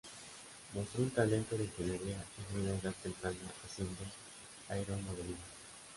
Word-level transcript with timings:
Mostró 0.73 1.03
un 1.03 1.11
talento 1.11 1.55
de 1.55 1.65
ingeniería 1.65 2.15
en 2.49 2.59
una 2.59 2.71
edad 2.71 2.91
temprana, 3.03 3.37
haciendo 3.63 4.01
aeromodelismo. 4.67 5.37